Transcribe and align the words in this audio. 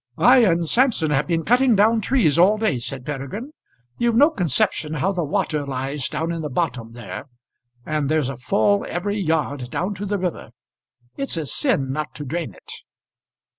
"I 0.17 0.39
and 0.39 0.67
Samson 0.67 1.11
have 1.11 1.27
been 1.27 1.45
cutting 1.45 1.75
down 1.75 2.01
trees 2.01 2.39
all 2.39 2.57
day," 2.57 2.79
said 2.79 3.05
Peregrine. 3.05 3.51
"You've 3.99 4.15
no 4.15 4.31
conception 4.31 4.95
how 4.95 5.11
the 5.11 5.23
water 5.23 5.63
lies 5.63 6.09
down 6.09 6.31
in 6.31 6.41
the 6.41 6.49
bottom 6.49 6.93
there; 6.93 7.25
and 7.85 8.09
there's 8.09 8.27
a 8.27 8.35
fall 8.37 8.83
every 8.89 9.19
yard 9.19 9.69
down 9.69 9.93
to 9.93 10.07
the 10.07 10.17
river. 10.17 10.49
It's 11.17 11.37
a 11.37 11.45
sin 11.45 11.91
not 11.91 12.15
to 12.15 12.25
drain 12.25 12.51
it." 12.55 12.71